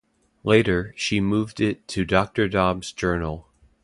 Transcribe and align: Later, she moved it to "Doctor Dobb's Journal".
Later, 0.43 0.95
she 0.97 1.19
moved 1.21 1.61
it 1.61 1.87
to 1.89 2.05
"Doctor 2.05 2.49
Dobb's 2.49 2.91
Journal". 2.91 3.47